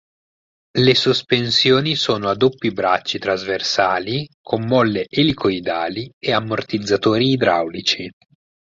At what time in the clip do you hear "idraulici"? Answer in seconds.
7.33-8.09